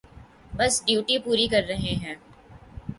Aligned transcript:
بس 0.57 0.73
ڈیوٹی 0.85 1.17
پوری 1.19 1.47
کر 1.47 1.63
رہے 1.67 1.93
ہیں۔ 1.95 2.15